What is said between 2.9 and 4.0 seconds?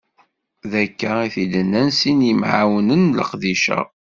n leqdic-a.